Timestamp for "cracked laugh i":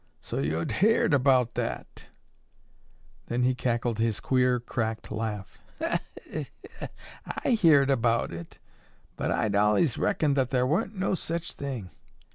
4.59-7.49